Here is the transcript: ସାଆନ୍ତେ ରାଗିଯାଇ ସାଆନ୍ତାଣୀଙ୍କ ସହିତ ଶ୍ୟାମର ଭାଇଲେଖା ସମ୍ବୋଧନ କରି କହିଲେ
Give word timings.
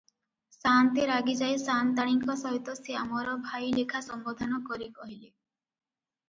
ସାଆନ୍ତେ 0.53 1.03
ରାଗିଯାଇ 1.09 1.59
ସାଆନ୍ତାଣୀଙ୍କ 1.63 2.37
ସହିତ 2.45 2.75
ଶ୍ୟାମର 2.79 3.37
ଭାଇଲେଖା 3.51 4.03
ସମ୍ବୋଧନ 4.07 4.59
କରି 4.71 4.89
କହିଲେ 4.97 5.33